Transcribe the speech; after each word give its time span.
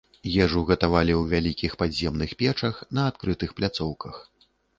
Ежу 0.43 0.61
гатавалі 0.69 1.13
ў 1.17 1.23
вялікіх 1.33 1.75
падземных 1.81 2.33
печах 2.41 2.81
на 3.01 3.05
адкрытых 3.11 3.55
пляцоўках. 3.61 4.15